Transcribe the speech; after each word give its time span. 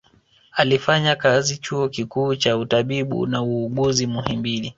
Alifanya 0.51 1.15
kazi 1.15 1.57
chuo 1.57 1.89
kikuu 1.89 2.35
cha 2.35 2.57
utabibu 2.57 3.27
na 3.27 3.43
uuguzi 3.43 4.07
muhimbili 4.07 4.69